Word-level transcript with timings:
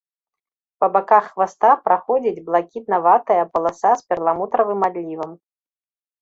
Па 0.83 0.87
баках 0.95 1.23
хваста 1.33 1.69
праходзіць 1.89 2.43
блакітнаватая 2.47 3.39
паласа 3.59 3.91
з 4.01 4.07
перламутравым 4.09 4.81
адлівам. 4.89 5.31